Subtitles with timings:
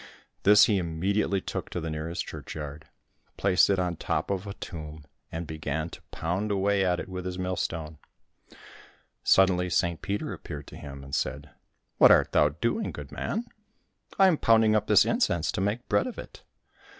[0.41, 2.87] This he immediately took to the nearest churchyard,
[3.37, 7.07] placed it on the top of a tomb, and began to pound away at it
[7.07, 7.99] with his millstone.
[9.23, 11.51] Suddenly St Peter appeared to him and said,"
[11.99, 13.45] What art thou doing, good man?"—"
[14.17, 16.41] I am pounding up this incense to make bread of it."